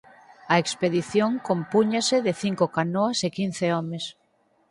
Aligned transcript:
A 0.53 0.55
expedición 0.63 1.31
compúñase 1.49 2.17
de 2.25 2.33
cinco 2.43 2.65
canoas 2.77 3.17
e 3.27 3.29
quince 3.37 3.65
homes. 3.75 4.05